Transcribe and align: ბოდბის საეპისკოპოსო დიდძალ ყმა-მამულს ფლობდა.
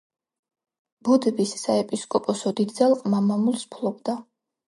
ბოდბის 1.09 1.51
საეპისკოპოსო 1.65 2.55
დიდძალ 2.61 2.97
ყმა-მამულს 3.03 3.67
ფლობდა. 3.77 4.19